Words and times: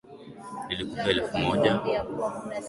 Nilikupea 0.67 1.09
elfu 1.11 1.37
moja. 1.37 1.79